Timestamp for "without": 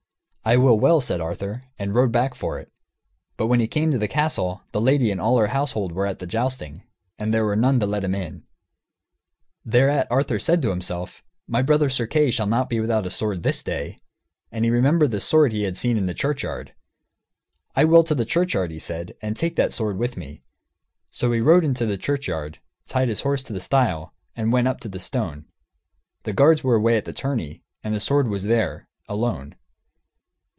12.79-13.05